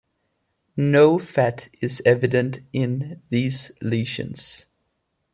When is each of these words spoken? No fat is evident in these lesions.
No 0.77 1.19
fat 1.19 1.69
is 1.79 2.01
evident 2.07 2.61
in 2.73 3.21
these 3.29 3.71
lesions. 3.83 4.65